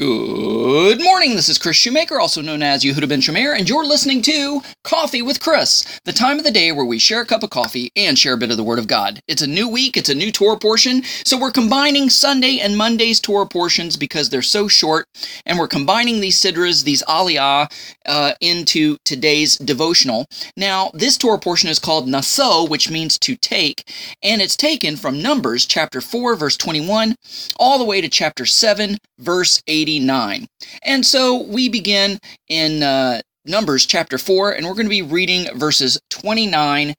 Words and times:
Good 0.00 1.02
morning. 1.02 1.36
This 1.36 1.50
is 1.50 1.58
Kris 1.58 1.76
Shoemaker, 1.76 2.18
also 2.18 2.40
known 2.40 2.62
as 2.62 2.82
Yehudah 2.82 3.06
Ben 3.06 3.20
Shomeyr, 3.20 3.54
and 3.54 3.68
you're 3.68 3.84
listening 3.84 4.22
to 4.22 4.62
Coffee 4.82 5.20
with 5.20 5.40
Kris, 5.40 5.84
the 6.06 6.12
time 6.12 6.38
of 6.38 6.44
the 6.44 6.50
day 6.50 6.72
where 6.72 6.86
we 6.86 6.98
share 6.98 7.20
a 7.20 7.26
cup 7.26 7.42
of 7.42 7.50
coffee 7.50 7.92
and 7.94 8.18
share 8.18 8.32
a 8.32 8.38
bit 8.38 8.50
of 8.50 8.56
the 8.56 8.64
Word 8.64 8.78
of 8.78 8.86
God. 8.86 9.20
It's 9.28 9.42
a 9.42 9.46
new 9.46 9.68
week, 9.68 9.98
it's 9.98 10.08
a 10.08 10.14
new 10.14 10.32
Torah 10.32 10.58
portion, 10.58 11.02
so 11.26 11.38
we're 11.38 11.50
combining 11.50 12.08
Sunday 12.08 12.60
and 12.60 12.78
Monday's 12.78 13.20
Torah 13.20 13.44
portions 13.44 13.98
because 13.98 14.30
they're 14.30 14.40
so 14.40 14.68
short, 14.68 15.04
and 15.44 15.58
we're 15.58 15.68
combining 15.68 16.20
these 16.20 16.40
sidras, 16.40 16.84
these 16.84 17.02
aliyah, 17.02 17.70
uh, 18.06 18.32
into 18.40 18.96
today's 19.04 19.58
devotional. 19.58 20.24
Now, 20.56 20.92
this 20.94 21.18
Torah 21.18 21.38
portion 21.38 21.68
is 21.68 21.78
called 21.78 22.08
Nasso, 22.08 22.66
which 22.66 22.90
means 22.90 23.18
to 23.18 23.36
take, 23.36 23.86
and 24.22 24.40
it's 24.40 24.56
taken 24.56 24.96
from 24.96 25.20
Numbers 25.20 25.66
chapter 25.66 26.00
4, 26.00 26.36
verse 26.36 26.56
21, 26.56 27.16
all 27.58 27.78
the 27.78 27.84
way 27.84 28.00
to 28.00 28.08
chapter 28.08 28.46
7, 28.46 28.96
verse 29.18 29.62
89. 29.90 30.46
And 30.82 31.04
so 31.04 31.42
we 31.42 31.68
begin 31.68 32.18
in 32.48 32.82
uh, 32.82 33.20
Numbers 33.44 33.86
chapter 33.86 34.18
4, 34.18 34.52
and 34.52 34.66
we're 34.66 34.74
going 34.74 34.86
to 34.86 34.90
be 34.90 35.02
reading 35.02 35.46
verses 35.58 35.98
29 36.10 36.94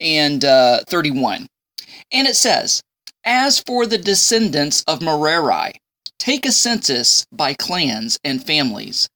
and 0.00 0.44
uh, 0.44 0.80
31. 0.88 1.46
And 2.10 2.26
it 2.26 2.34
says, 2.34 2.82
As 3.24 3.60
for 3.60 3.86
the 3.86 3.98
descendants 3.98 4.82
of 4.88 5.00
Merari, 5.00 5.72
take 6.18 6.44
a 6.44 6.52
census 6.52 7.24
by 7.32 7.54
clans 7.54 8.18
and 8.24 8.44
families. 8.44 9.08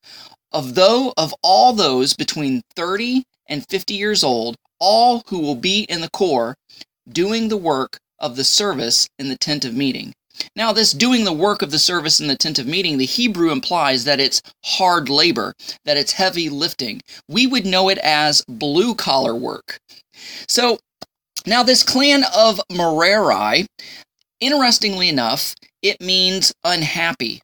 Of 0.53 0.75
though 0.75 1.13
of 1.17 1.35
all 1.43 1.73
those 1.73 2.15
between 2.15 2.63
30 2.77 3.25
and 3.49 3.67
50 3.69 3.95
years 3.95 4.23
old, 4.23 4.57
all 4.79 5.23
who 5.29 5.41
will 5.41 5.57
be 5.57 5.81
in 5.89 6.01
the 6.01 6.11
corps 6.11 6.55
doing 7.09 7.49
the 7.49 7.57
work 7.57 7.99
of 8.19 8.37
the 8.37 8.45
service 8.45 9.09
in 9.19 9.29
the 9.29 9.37
tent 9.37 9.65
of 9.65 9.75
meeting. 9.75 10.13
Now, 10.55 10.73
this 10.73 10.93
doing 10.93 11.25
the 11.25 11.33
work 11.33 11.63
of 11.63 11.71
the 11.71 11.79
service 11.79 12.21
in 12.21 12.29
the 12.29 12.37
tent 12.37 12.59
of 12.59 12.67
meeting, 12.67 12.99
the 12.99 13.07
Hebrew 13.07 13.51
implies 13.51 14.05
that 14.05 14.21
it's 14.21 14.43
hard 14.65 15.09
labor, 15.09 15.55
that 15.85 15.97
it's 15.97 16.13
heavy 16.13 16.49
lifting. 16.49 17.01
We 17.29 17.47
would 17.47 17.67
know 17.67 17.89
it 17.89 17.99
as 17.99 18.45
blue 18.49 18.95
collar 18.95 19.35
work. 19.35 19.79
So, 20.49 20.79
now 21.47 21.63
this 21.63 21.83
clan 21.83 22.25
of 22.35 22.61
Merari, 22.71 23.67
interestingly 24.41 25.09
enough, 25.09 25.55
it 25.83 26.01
means 26.01 26.53
unhappy. 26.65 27.41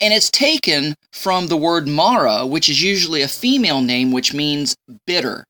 And 0.00 0.12
it's 0.12 0.30
taken 0.30 0.94
from 1.12 1.46
the 1.46 1.56
word 1.56 1.88
Mara, 1.88 2.46
which 2.46 2.68
is 2.68 2.82
usually 2.82 3.22
a 3.22 3.28
female 3.28 3.80
name, 3.80 4.12
which 4.12 4.32
means 4.34 4.76
bitter. 5.06 5.44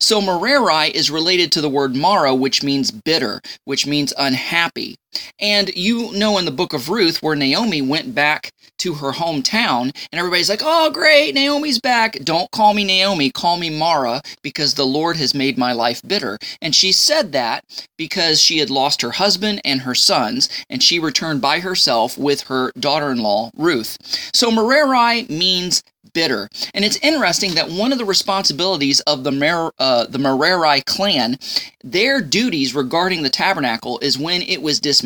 So 0.00 0.20
Merari 0.20 0.88
is 0.88 1.10
related 1.10 1.52
to 1.52 1.60
the 1.60 1.68
word 1.68 1.94
Mara, 1.94 2.34
which 2.34 2.62
means 2.62 2.90
bitter, 2.90 3.40
which 3.64 3.86
means 3.86 4.12
unhappy. 4.18 4.96
And 5.38 5.74
you 5.76 6.12
know 6.12 6.38
in 6.38 6.44
the 6.44 6.50
book 6.50 6.72
of 6.72 6.88
Ruth 6.88 7.22
where 7.22 7.36
Naomi 7.36 7.82
went 7.82 8.14
back 8.14 8.52
to 8.78 8.94
her 8.94 9.12
hometown 9.12 9.94
and 10.12 10.18
everybody's 10.18 10.50
like, 10.50 10.62
oh, 10.62 10.90
great, 10.90 11.34
Naomi's 11.34 11.80
back. 11.80 12.18
Don't 12.24 12.50
call 12.50 12.74
me 12.74 12.84
Naomi, 12.84 13.30
call 13.30 13.56
me 13.56 13.70
Mara 13.70 14.22
because 14.42 14.74
the 14.74 14.86
Lord 14.86 15.16
has 15.16 15.34
made 15.34 15.58
my 15.58 15.72
life 15.72 16.02
bitter. 16.06 16.38
And 16.60 16.74
she 16.74 16.92
said 16.92 17.32
that 17.32 17.64
because 17.96 18.40
she 18.40 18.58
had 18.58 18.70
lost 18.70 19.02
her 19.02 19.12
husband 19.12 19.60
and 19.64 19.82
her 19.82 19.94
sons 19.94 20.48
and 20.68 20.82
she 20.82 20.98
returned 20.98 21.40
by 21.40 21.60
herself 21.60 22.18
with 22.18 22.42
her 22.42 22.72
daughter 22.78 23.10
in 23.10 23.18
law, 23.18 23.50
Ruth. 23.56 23.96
So 24.34 24.50
Merari 24.50 25.24
means 25.24 25.82
bitter. 26.16 26.48
And 26.72 26.84
it's 26.84 26.98
interesting 27.02 27.54
that 27.54 27.68
one 27.68 27.92
of 27.92 27.98
the 27.98 28.04
responsibilities 28.04 29.00
of 29.00 29.22
the 29.22 29.30
Mer, 29.30 29.70
uh, 29.78 30.06
the 30.06 30.18
Merari 30.18 30.80
clan, 30.86 31.38
their 31.84 32.22
duties 32.22 32.74
regarding 32.74 33.22
the 33.22 33.28
tabernacle 33.28 33.98
is 34.00 34.16
when 34.18 34.40
it 34.40 34.62
was 34.62 34.80
dismantled, 34.80 35.05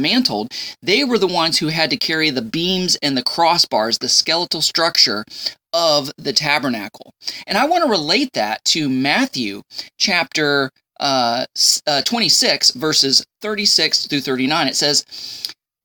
they 0.82 1.04
were 1.04 1.18
the 1.18 1.26
ones 1.26 1.58
who 1.58 1.68
had 1.68 1.90
to 1.90 1.96
carry 1.96 2.30
the 2.30 2.42
beams 2.42 2.96
and 3.02 3.16
the 3.16 3.22
crossbars, 3.22 3.98
the 3.98 4.08
skeletal 4.08 4.62
structure 4.62 5.24
of 5.72 6.10
the 6.18 6.32
tabernacle. 6.32 7.12
And 7.46 7.56
I 7.56 7.66
want 7.66 7.84
to 7.84 7.90
relate 7.90 8.32
that 8.34 8.64
to 8.66 8.88
Matthew 8.88 9.62
chapter 9.98 10.70
uh, 10.98 11.46
uh, 11.86 12.02
26, 12.02 12.72
verses 12.72 13.24
36 13.42 14.06
through 14.06 14.20
39. 14.20 14.68
It 14.68 14.76
says, 14.76 15.04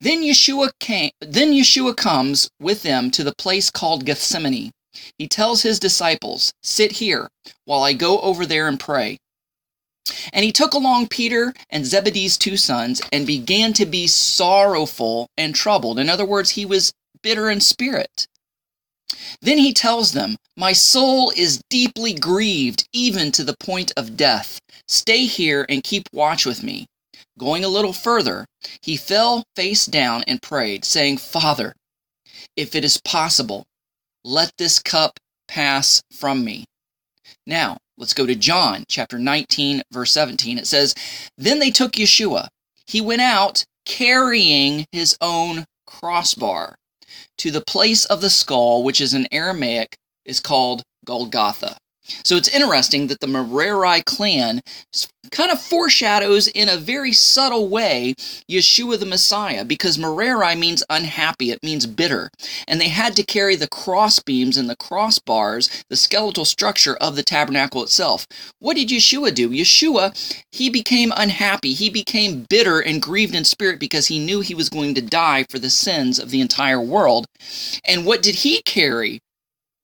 then 0.00 0.22
Yeshua 0.22 0.70
came 0.78 1.10
then 1.22 1.52
Yeshua 1.52 1.96
comes 1.96 2.50
with 2.60 2.82
them 2.82 3.10
to 3.12 3.24
the 3.24 3.34
place 3.34 3.70
called 3.70 4.04
Gethsemane 4.04 4.72
he 5.18 5.28
tells 5.28 5.62
his 5.62 5.78
disciples, 5.78 6.52
Sit 6.62 6.92
here 6.92 7.28
while 7.64 7.82
I 7.82 7.92
go 7.92 8.20
over 8.20 8.46
there 8.46 8.68
and 8.68 8.80
pray. 8.80 9.18
And 10.32 10.44
he 10.44 10.52
took 10.52 10.74
along 10.74 11.08
Peter 11.08 11.52
and 11.70 11.84
Zebedee's 11.84 12.36
two 12.36 12.56
sons 12.56 13.02
and 13.12 13.26
began 13.26 13.72
to 13.74 13.86
be 13.86 14.06
sorrowful 14.06 15.28
and 15.36 15.54
troubled. 15.54 15.98
In 15.98 16.08
other 16.08 16.24
words, 16.24 16.50
he 16.50 16.64
was 16.64 16.92
bitter 17.22 17.50
in 17.50 17.60
spirit. 17.60 18.26
Then 19.40 19.58
he 19.58 19.72
tells 19.72 20.12
them, 20.12 20.36
My 20.56 20.72
soul 20.72 21.32
is 21.36 21.62
deeply 21.70 22.12
grieved, 22.12 22.88
even 22.92 23.32
to 23.32 23.44
the 23.44 23.56
point 23.58 23.92
of 23.96 24.16
death. 24.16 24.60
Stay 24.88 25.26
here 25.26 25.66
and 25.68 25.82
keep 25.82 26.08
watch 26.12 26.46
with 26.46 26.62
me. 26.62 26.86
Going 27.38 27.64
a 27.64 27.68
little 27.68 27.92
further, 27.92 28.46
he 28.82 28.96
fell 28.96 29.44
face 29.54 29.86
down 29.86 30.24
and 30.26 30.40
prayed, 30.40 30.84
saying, 30.84 31.18
Father, 31.18 31.74
if 32.56 32.74
it 32.74 32.84
is 32.84 32.98
possible, 32.98 33.64
let 34.24 34.52
this 34.56 34.78
cup 34.78 35.18
pass 35.46 36.02
from 36.10 36.44
me. 36.44 36.64
Now, 37.46 37.78
let's 37.98 38.14
go 38.14 38.26
to 38.26 38.34
John 38.34 38.84
chapter 38.88 39.18
19, 39.18 39.82
verse 39.90 40.12
17. 40.12 40.58
It 40.58 40.66
says, 40.66 40.94
Then 41.36 41.58
they 41.58 41.70
took 41.70 41.92
Yeshua. 41.92 42.48
He 42.86 43.00
went 43.00 43.22
out 43.22 43.64
carrying 43.84 44.86
his 44.92 45.16
own 45.20 45.64
crossbar 45.86 46.76
to 47.38 47.50
the 47.50 47.60
place 47.60 48.04
of 48.04 48.20
the 48.20 48.30
skull, 48.30 48.82
which 48.82 49.00
is 49.00 49.14
in 49.14 49.28
Aramaic 49.32 49.96
is 50.24 50.40
called 50.40 50.82
Golgotha. 51.04 51.76
So 52.24 52.36
it's 52.36 52.48
interesting 52.48 53.08
that 53.08 53.20
the 53.20 53.26
Merari 53.26 54.02
clan 54.02 54.60
kind 55.30 55.50
of 55.50 55.60
foreshadows 55.60 56.46
in 56.48 56.68
a 56.68 56.76
very 56.76 57.12
subtle 57.12 57.68
way 57.68 58.14
Yeshua 58.50 58.98
the 58.98 59.06
Messiah 59.06 59.64
because 59.64 59.98
Merari 59.98 60.54
means 60.54 60.84
unhappy, 60.88 61.50
it 61.50 61.62
means 61.62 61.86
bitter. 61.86 62.30
And 62.68 62.80
they 62.80 62.88
had 62.88 63.16
to 63.16 63.22
carry 63.22 63.56
the 63.56 63.68
crossbeams 63.68 64.56
and 64.56 64.68
the 64.68 64.76
crossbars, 64.76 65.84
the 65.88 65.96
skeletal 65.96 66.44
structure 66.44 66.96
of 66.96 67.16
the 67.16 67.22
tabernacle 67.22 67.82
itself. 67.82 68.26
What 68.58 68.76
did 68.76 68.88
Yeshua 68.88 69.34
do? 69.34 69.50
Yeshua, 69.50 70.14
he 70.52 70.70
became 70.70 71.12
unhappy, 71.16 71.72
he 71.72 71.90
became 71.90 72.46
bitter 72.48 72.80
and 72.80 73.02
grieved 73.02 73.34
in 73.34 73.44
spirit 73.44 73.80
because 73.80 74.06
he 74.06 74.18
knew 74.18 74.40
he 74.40 74.54
was 74.54 74.68
going 74.68 74.94
to 74.94 75.02
die 75.02 75.44
for 75.50 75.58
the 75.58 75.70
sins 75.70 76.18
of 76.18 76.30
the 76.30 76.40
entire 76.40 76.80
world. 76.80 77.26
And 77.84 78.06
what 78.06 78.22
did 78.22 78.36
he 78.36 78.62
carry 78.62 79.20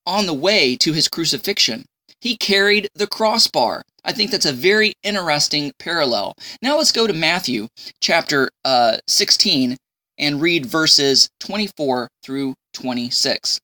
on 0.07 0.27
the 0.27 0.35
way 0.35 0.77
to 0.77 0.93
his 0.93 1.09
crucifixion? 1.09 1.85
He 2.23 2.37
carried 2.37 2.89
the 2.95 3.09
crossbar. 3.09 3.83
I 4.05 4.13
think 4.13 4.31
that's 4.31 4.47
a 4.47 4.53
very 4.53 4.93
interesting 5.03 5.73
parallel. 5.81 6.35
Now 6.63 6.77
let's 6.79 6.93
go 6.93 7.09
to 7.09 7.13
Matthew 7.13 7.67
chapter 8.01 8.49
uh, 8.65 8.99
16 9.09 9.77
and 10.19 10.41
read 10.41 10.65
verses 10.65 11.29
24 11.41 12.07
through 12.23 12.55
26. 12.75 13.59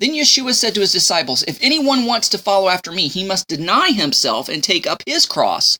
Then 0.00 0.12
Yeshua 0.12 0.54
said 0.54 0.74
to 0.74 0.80
his 0.80 0.90
disciples, 0.90 1.42
If 1.42 1.62
anyone 1.62 2.06
wants 2.06 2.30
to 2.30 2.38
follow 2.38 2.70
after 2.70 2.90
me, 2.90 3.08
he 3.08 3.26
must 3.26 3.46
deny 3.46 3.90
himself 3.90 4.48
and 4.48 4.64
take 4.64 4.86
up 4.86 5.02
his 5.06 5.26
cross. 5.26 5.78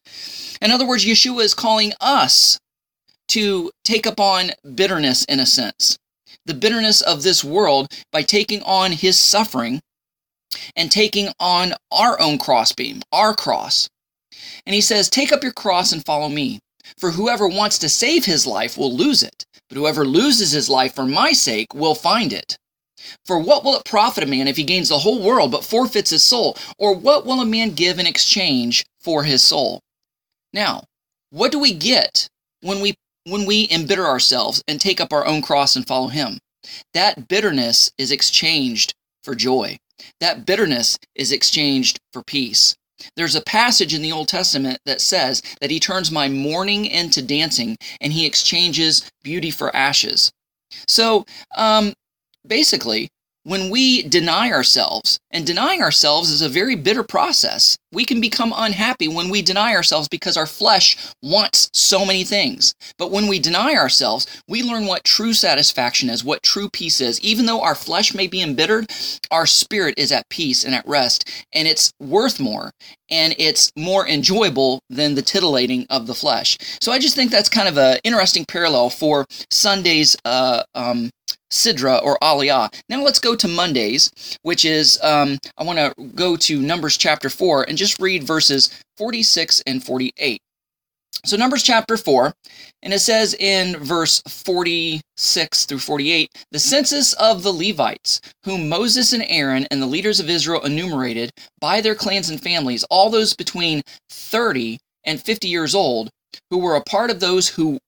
In 0.61 0.71
other 0.71 0.87
words, 0.87 1.07
Yeshua 1.07 1.43
is 1.45 1.55
calling 1.55 1.95
us 1.99 2.59
to 3.29 3.71
take 3.85 4.05
upon 4.05 4.51
bitterness 4.75 5.25
in 5.25 5.41
a 5.41 5.47
sense. 5.47 5.97
The 6.45 6.53
bitterness 6.53 7.01
of 7.01 7.23
this 7.23 7.43
world 7.43 7.89
by 8.13 8.21
taking 8.21 8.63
on 8.65 8.93
his 8.93 9.19
suffering 9.19 9.81
and 10.77 10.91
taking 10.91 11.29
on 11.39 11.75
our 11.91 12.21
own 12.21 12.39
crossbeam, 12.39 13.03
our 13.13 13.35
cross. 13.35 13.89
And 14.67 14.75
he 14.75 14.81
says, 14.81 15.09
Take 15.09 15.33
up 15.33 15.43
your 15.43 15.53
cross 15.53 15.93
and 15.93 16.05
follow 16.05 16.29
me. 16.29 16.61
For 16.97 17.11
whoever 17.11 17.47
wants 17.49 17.79
to 17.79 17.89
save 17.89 18.25
his 18.25 18.47
life 18.47 18.79
will 18.79 18.95
lose 18.95 19.23
it, 19.23 19.45
but 19.69 19.77
whoever 19.77 20.05
loses 20.05 20.53
his 20.53 20.71
life 20.71 20.95
for 20.95 21.05
my 21.05 21.33
sake 21.33 21.75
will 21.75 21.95
find 21.95 22.33
it. 22.33 22.57
For 23.27 23.39
what 23.39 23.65
will 23.65 23.77
it 23.77 23.85
profit 23.85 24.25
a 24.25 24.27
man 24.27 24.49
if 24.49 24.57
he 24.57 24.65
gains 24.65 24.89
the 24.89 24.99
whole 24.99 25.23
world 25.23 25.53
but 25.53 25.65
forfeits 25.65 26.11
his 26.11 26.25
soul? 26.25 26.57
Or 26.79 26.95
what 26.95 27.27
will 27.27 27.41
a 27.41 27.47
man 27.47 27.71
give 27.71 27.99
in 27.99 28.07
exchange 28.07 28.85
for 29.01 29.25
his 29.25 29.43
soul? 29.43 29.81
Now, 30.53 30.85
what 31.31 31.53
do 31.53 31.59
we 31.59 31.75
get 31.75 32.29
when 32.63 32.81
we 32.81 32.95
when 33.25 33.45
we 33.45 33.69
embitter 33.71 34.07
ourselves 34.07 34.63
and 34.67 34.81
take 34.81 35.01
up 35.01 35.13
our 35.13 35.27
own 35.27 35.43
cross 35.43 35.77
and 35.77 35.87
follow 35.87 36.09
him? 36.09 36.39
That 36.95 37.29
bitterness 37.29 37.91
is 37.99 38.11
exchanged 38.11 38.95
for 39.23 39.35
joy. 39.35 39.79
That 40.21 40.47
bitterness 40.47 40.99
is 41.15 41.33
exchanged 41.33 41.99
for 42.13 42.23
peace. 42.23 42.77
There's 43.17 43.37
a 43.37 43.43
passage 43.43 43.95
in 43.95 44.03
the 44.03 44.13
Old 44.13 44.29
Testament 44.29 44.79
that 44.85 45.01
says 45.01 45.43
that 45.61 45.71
he 45.71 45.79
turns 45.79 46.11
my 46.11 46.29
mourning 46.29 46.87
into 46.87 47.23
dancing 47.23 47.77
and 48.01 48.13
he 48.13 48.27
exchanges 48.27 49.09
beauty 49.23 49.51
for 49.51 49.75
ashes. 49.75 50.33
So, 50.87 51.25
um, 51.57 51.93
basically, 52.47 53.09
when 53.49 53.71
we 53.71 54.03
deny 54.03 54.53
ourselves, 54.53 55.19
and 55.31 55.47
denying 55.47 55.81
ourselves 55.81 56.31
is 56.31 56.43
a 56.43 56.51
very 56.51 56.75
bitter 56.75 57.03
process. 57.03 57.79
We 57.93 58.05
can 58.05 58.21
become 58.21 58.53
unhappy 58.55 59.09
when 59.09 59.31
we 59.31 59.41
deny 59.41 59.75
ourselves 59.75 60.07
because 60.07 60.37
our 60.37 60.47
flesh 60.47 60.99
wants 61.23 61.71
so 61.73 62.05
many 62.05 62.25
things. 62.25 62.75
But 62.99 63.11
when 63.11 63.27
we 63.27 63.39
deny 63.39 63.75
ourselves, 63.75 64.27
we 64.49 64.63
learn 64.63 64.85
what 64.85 65.05
true 65.05 65.33
satisfaction 65.33 66.11
is, 66.11 66.23
what 66.23 66.43
true 66.43 66.69
peace 66.71 67.01
is. 67.01 67.19
Even 67.23 67.47
though 67.47 67.63
our 67.63 67.75
flesh 67.75 68.15
may 68.15 68.27
be 68.27 68.43
embittered, 68.43 68.91
our 69.31 69.47
spirit 69.47 69.95
is 69.97 70.13
at 70.13 70.29
peace 70.29 70.63
and 70.63 70.75
at 70.75 70.87
rest, 70.87 71.47
and 71.55 71.67
it's 71.67 71.91
worth 72.01 72.39
more 72.39 72.71
and 73.11 73.35
it's 73.39 73.73
more 73.77 74.07
enjoyable 74.07 74.81
than 74.91 75.15
the 75.15 75.23
titillating 75.23 75.87
of 75.89 76.07
the 76.07 76.15
flesh. 76.15 76.59
So 76.83 76.93
I 76.93 76.99
just 76.99 77.17
think 77.17 77.31
that's 77.31 77.49
kind 77.49 77.69
of 77.69 77.79
an 77.79 77.99
interesting 78.05 78.45
parallel 78.47 78.91
for 78.91 79.25
Sunday's 79.51 80.17
uh, 80.27 80.65
um, 80.75 81.09
Sidra 81.51 82.03
or 82.03 82.19
Aliyah. 82.23 82.73
Now 82.89 83.03
let's 83.03 83.19
go 83.19 83.35
to 83.35 83.49
Mondays, 83.49 84.11
which 84.43 84.65
is, 84.65 84.99
um, 85.03 85.39
I 85.57 85.65
want 85.65 85.79
to 85.79 85.95
go 86.15 86.37
to 86.37 86.61
Numbers 86.61 86.97
chapter 86.97 87.31
4 87.31 87.69
and 87.69 87.79
just 87.79 88.01
read 88.01 88.25
verses 88.25 88.71
46 88.97 89.63
and 89.67 89.83
48. 89.83 90.41
So, 91.25 91.37
Numbers 91.37 91.65
chapter 91.65 91.97
4, 91.97 92.33
and 92.83 92.95
it 92.95 93.01
says 93.01 93.35
in 93.35 93.77
verse 93.79 94.23
46 94.29 95.67
through 95.67 95.79
48 95.81 96.31
the 96.53 96.61
census 96.61 97.13
of 97.15 97.43
the 97.43 97.53
Levites, 97.53 98.21
whom 98.45 98.69
Moses 98.69 99.13
and 99.13 99.25
Aaron 99.27 99.67
and 99.71 99.83
the 99.83 99.87
leaders 99.87 100.21
of 100.21 100.31
Israel 100.31 100.65
enumerated 100.65 101.31
by 101.61 101.81
their 101.81 101.97
clans 101.97 102.31
and 102.31 102.41
families, 102.41 102.85
all 102.85 103.11
those 103.11 103.35
between 103.35 103.83
30 104.11 104.79
and 105.05 105.21
50 105.21 105.49
years 105.49 105.75
old, 105.75 106.09
who 106.51 106.59
were 106.59 106.77
a 106.77 106.85
part 106.85 107.11
of 107.11 107.19
those 107.19 107.49
who 107.49 107.79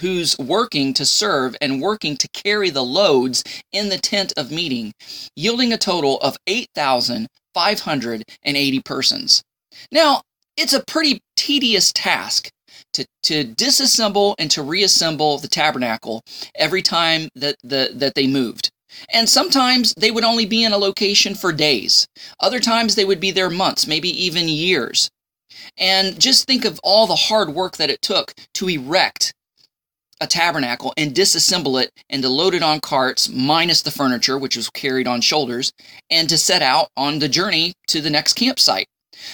who's 0.00 0.36
working 0.38 0.94
to 0.94 1.04
serve 1.04 1.54
and 1.60 1.82
working 1.82 2.16
to 2.16 2.28
carry 2.28 2.70
the 2.70 2.84
loads 2.84 3.44
in 3.72 3.88
the 3.88 3.98
tent 3.98 4.32
of 4.36 4.50
meeting, 4.50 4.92
yielding 5.36 5.72
a 5.72 5.78
total 5.78 6.18
of 6.20 6.36
8,580 6.46 8.80
persons. 8.80 9.42
Now, 9.92 10.22
it's 10.56 10.72
a 10.72 10.84
pretty 10.84 11.20
tedious 11.36 11.92
task 11.92 12.50
to, 12.92 13.04
to 13.24 13.44
disassemble 13.44 14.34
and 14.38 14.50
to 14.50 14.62
reassemble 14.62 15.38
the 15.38 15.48
tabernacle 15.48 16.22
every 16.54 16.82
time 16.82 17.28
that, 17.34 17.56
the, 17.62 17.90
that 17.94 18.14
they 18.14 18.26
moved. 18.26 18.70
And 19.12 19.28
sometimes 19.28 19.92
they 19.98 20.10
would 20.10 20.24
only 20.24 20.46
be 20.46 20.64
in 20.64 20.72
a 20.72 20.78
location 20.78 21.34
for 21.34 21.52
days. 21.52 22.06
Other 22.40 22.58
times 22.58 22.94
they 22.94 23.04
would 23.04 23.20
be 23.20 23.30
there 23.30 23.50
months, 23.50 23.86
maybe 23.86 24.08
even 24.24 24.48
years. 24.48 25.10
And 25.76 26.18
just 26.18 26.46
think 26.46 26.64
of 26.64 26.80
all 26.82 27.06
the 27.06 27.14
hard 27.14 27.50
work 27.50 27.76
that 27.76 27.90
it 27.90 28.02
took 28.02 28.32
to 28.54 28.68
erect 28.68 29.32
a 30.20 30.26
tabernacle 30.26 30.92
and 30.96 31.14
disassemble 31.14 31.82
it 31.82 31.90
and 32.10 32.22
to 32.22 32.28
load 32.28 32.54
it 32.54 32.62
on 32.62 32.80
carts, 32.80 33.28
minus 33.28 33.82
the 33.82 33.90
furniture, 33.90 34.38
which 34.38 34.56
was 34.56 34.70
carried 34.70 35.06
on 35.06 35.20
shoulders, 35.20 35.72
and 36.10 36.28
to 36.28 36.38
set 36.38 36.62
out 36.62 36.88
on 36.96 37.18
the 37.18 37.28
journey 37.28 37.72
to 37.88 38.00
the 38.00 38.10
next 38.10 38.34
campsite. 38.34 38.86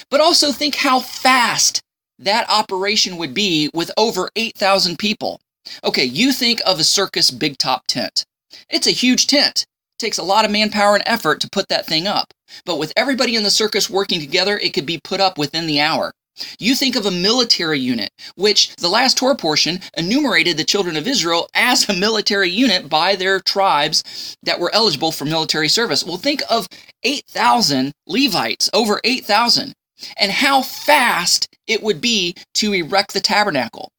But 0.09 0.21
also 0.21 0.51
think 0.51 0.75
how 0.75 0.99
fast 0.99 1.81
that 2.19 2.49
operation 2.49 3.17
would 3.17 3.33
be 3.33 3.69
with 3.73 3.91
over 3.97 4.29
8,000 4.35 4.97
people. 4.97 5.39
Okay, 5.83 6.05
you 6.05 6.31
think 6.31 6.61
of 6.65 6.79
a 6.79 6.83
circus 6.83 7.31
big 7.31 7.57
top 7.57 7.87
tent. 7.87 8.23
It's 8.69 8.87
a 8.87 8.91
huge 8.91 9.27
tent. 9.27 9.65
It 9.97 9.99
takes 9.99 10.17
a 10.17 10.23
lot 10.23 10.45
of 10.45 10.51
manpower 10.51 10.95
and 10.95 11.03
effort 11.05 11.39
to 11.41 11.49
put 11.49 11.67
that 11.69 11.85
thing 11.85 12.07
up. 12.07 12.33
But 12.65 12.77
with 12.77 12.93
everybody 12.95 13.35
in 13.35 13.43
the 13.43 13.49
circus 13.49 13.89
working 13.89 14.19
together, 14.19 14.57
it 14.57 14.73
could 14.73 14.85
be 14.85 14.99
put 15.03 15.19
up 15.19 15.37
within 15.37 15.67
the 15.67 15.81
hour. 15.81 16.11
You 16.59 16.75
think 16.75 16.95
of 16.95 17.05
a 17.05 17.11
military 17.11 17.79
unit, 17.79 18.11
which 18.35 18.75
the 18.77 18.89
last 18.89 19.17
Torah 19.17 19.35
portion 19.35 19.79
enumerated 19.97 20.57
the 20.57 20.63
children 20.63 20.97
of 20.97 21.07
Israel 21.07 21.49
as 21.53 21.87
a 21.89 21.93
military 21.93 22.49
unit 22.49 22.89
by 22.89 23.15
their 23.15 23.39
tribes 23.41 24.35
that 24.43 24.59
were 24.59 24.73
eligible 24.73 25.11
for 25.11 25.25
military 25.25 25.69
service. 25.69 26.03
Well, 26.03 26.17
think 26.17 26.41
of 26.49 26.67
8,000 27.03 27.93
Levites, 28.07 28.69
over 28.73 29.01
8,000, 29.03 29.73
and 30.17 30.31
how 30.31 30.61
fast 30.61 31.47
it 31.67 31.83
would 31.83 32.01
be 32.01 32.35
to 32.55 32.73
erect 32.73 33.13
the 33.13 33.21
tabernacle. 33.21 33.91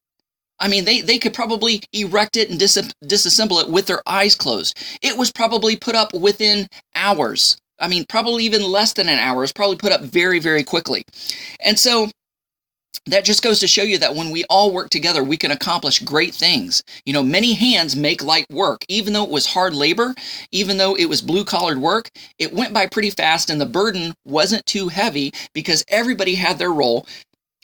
I 0.59 0.69
mean, 0.69 0.85
they, 0.85 1.01
they 1.03 1.19
could 1.19 1.35
probably 1.35 1.83
erect 1.93 2.37
it 2.37 2.51
and 2.51 2.59
dis- 2.59 2.93
disassemble 3.05 3.63
it 3.63 3.71
with 3.71 3.87
their 3.87 4.03
eyes 4.07 4.35
closed. 4.35 4.79
It 5.03 5.19
was 5.19 5.33
probably 5.33 5.77
put 5.77 5.95
up 5.95 6.15
within 6.15 6.67
hours. 6.95 7.59
I 7.79 7.89
mean, 7.89 8.07
probably 8.09 8.45
even 8.45 8.63
less 8.63 8.95
than 8.95 9.09
an 9.09 9.19
hour. 9.19 9.43
It's 9.45 9.53
probably 9.53 9.77
put 9.77 9.93
up 9.93 10.01
very, 10.03 10.39
very 10.39 10.65
quickly. 10.65 11.05
And 11.61 11.79
so 11.79 12.11
that 13.07 13.25
just 13.25 13.43
goes 13.43 13.61
to 13.61 13.69
show 13.69 13.83
you 13.83 13.99
that 13.99 14.15
when 14.15 14.31
we 14.31 14.45
all 14.45 14.73
work 14.73 14.91
together, 14.91 15.23
we 15.23 15.37
can 15.37 15.51
accomplish 15.51 16.01
great 16.01 16.35
things. 16.35 16.83
You 17.05 17.13
know, 17.13 17.23
many 17.23 17.55
hands 17.55 17.97
make 17.97 18.23
light 18.23 18.47
work. 18.51 18.85
Even 18.89 19.13
though 19.13 19.25
it 19.25 19.31
was 19.31 19.47
hard 19.47 19.75
labor, 19.75 20.15
even 20.53 20.77
though 20.77 20.95
it 20.95 21.07
was 21.07 21.23
blue 21.23 21.45
collared 21.45 21.79
work, 21.79 22.11
it 22.39 22.53
went 22.53 22.73
by 22.73 22.87
pretty 22.87 23.11
fast 23.11 23.51
and 23.51 23.61
the 23.61 23.67
burden 23.67 24.15
wasn't 24.25 24.67
too 24.67 24.89
heavy 24.89 25.33
because 25.53 25.85
everybody 25.89 26.35
had 26.35 26.59
their 26.59 26.73
role. 26.73 27.07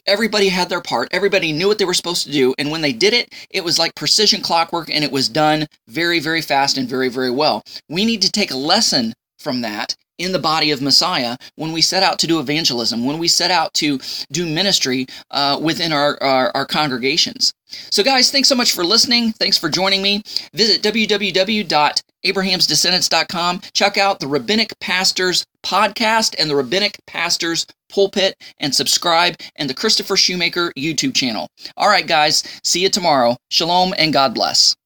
Everybody 0.07 0.49
had 0.49 0.69
their 0.69 0.81
part. 0.81 1.09
Everybody 1.13 1.53
knew 1.53 1.69
what 1.69 1.79
they 1.79 1.85
were 1.85 1.95
supposed 1.95 2.25
to 2.27 2.33
do. 2.33 2.55
And 2.59 2.71
when 2.71 2.81
they 2.81 2.93
did 2.93 3.13
it, 3.13 3.33
it 3.51 3.63
was 3.63 3.79
like 3.79 3.95
precision 3.95 4.41
clockwork 4.41 4.91
and 4.91 5.05
it 5.05 5.13
was 5.13 5.29
done 5.29 5.69
very, 5.89 6.19
very 6.19 6.43
fast 6.43 6.77
and 6.77 6.89
very, 6.89 7.09
very 7.09 7.31
well. 7.31 7.63
We 7.89 8.05
need 8.05 8.23
to 8.23 8.31
take 8.31 8.51
a 8.51 8.57
lesson 8.57 9.13
from 9.39 9.61
that 9.61 9.95
in 10.19 10.33
the 10.33 10.39
body 10.39 10.71
of 10.71 10.83
Messiah 10.83 11.37
when 11.57 11.73
we 11.73 11.83
set 11.83 12.03
out 12.03 12.19
to 12.21 12.27
do 12.27 12.41
evangelism, 12.41 13.05
when 13.05 13.19
we 13.19 13.29
set 13.29 13.51
out 13.51 13.75
to 13.75 14.01
do 14.31 14.47
ministry 14.47 15.07
uh, 15.31 15.59
within 15.61 15.93
our, 15.93 16.17
our, 16.23 16.51
our, 16.55 16.65
congregations. 16.67 17.53
So, 17.91 18.03
guys, 18.03 18.31
thanks 18.31 18.49
so 18.49 18.55
much 18.55 18.73
for 18.73 18.83
listening. 18.85 19.33
Thanks 19.33 19.59
for 19.59 19.69
joining 19.69 20.01
me. 20.03 20.23
Visit 20.53 20.83
www.abrahamsdescendants.com. 20.83 23.61
Check 23.73 23.99
out 23.99 24.21
the 24.21 24.27
Rabbinic 24.27 24.79
Pastors 24.81 25.45
podcast 25.65 26.35
and 26.39 26.51
the 26.51 26.57
Rabbinic 26.57 26.99
Pastors 27.07 27.67
pulpit 27.89 28.37
and 28.59 28.75
subscribe 28.75 29.37
and 29.57 29.71
the 29.71 29.75
Christopher 29.75 30.17
Shoemaker 30.17 30.73
YouTube 30.77 31.15
channel. 31.15 31.49
All 31.77 31.89
right, 31.89 32.07
guys, 32.07 32.43
see 32.63 32.81
you 32.81 32.89
tomorrow. 32.89 33.37
Shalom 33.51 33.95
and 33.97 34.13
God 34.13 34.35
bless. 34.35 34.77